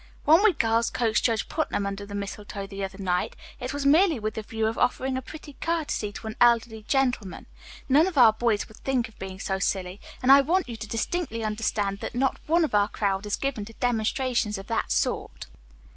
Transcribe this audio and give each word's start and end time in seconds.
When 0.25 0.41
we 0.41 0.53
girls 0.53 0.89
coaxed 0.89 1.23
Judge 1.23 1.47
Putnam 1.47 1.85
under 1.85 2.07
the 2.07 2.15
mistletoe 2.15 2.65
the 2.65 2.83
other 2.83 2.97
night, 2.97 3.35
it 3.59 3.71
was 3.71 3.85
merely 3.85 4.17
with 4.19 4.33
the 4.33 4.41
view 4.41 4.65
of 4.65 4.75
offering 4.75 5.15
a 5.15 5.21
pretty 5.21 5.53
courtesy 5.61 6.11
to 6.13 6.25
an 6.25 6.35
elderly 6.41 6.81
gentleman. 6.87 7.45
None 7.87 8.07
of 8.07 8.17
our 8.17 8.33
boys 8.33 8.67
would 8.67 8.77
think 8.77 9.07
of 9.07 9.19
being 9.19 9.39
so 9.39 9.59
silly, 9.59 10.01
and 10.23 10.31
I 10.31 10.41
want 10.41 10.67
you 10.67 10.75
to 10.75 10.87
distinctly 10.87 11.43
understand 11.43 11.99
that 11.99 12.15
not 12.15 12.39
one 12.47 12.63
of 12.65 12.73
our 12.73 12.87
crowd 12.87 13.27
is 13.27 13.35
given 13.35 13.63
to 13.65 13.73
demonstrations 13.73 14.57
of 14.57 14.65
that 14.65 14.91
sort." 14.91 15.45